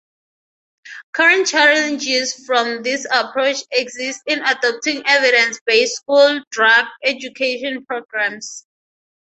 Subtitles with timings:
[1.11, 8.65] Current challenges from this approach exist in adopting evidence-based school drug education programmes.